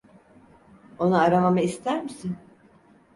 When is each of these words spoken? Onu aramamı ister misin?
Onu 0.99 1.19
aramamı 1.21 1.61
ister 1.61 2.03
misin? 2.03 2.35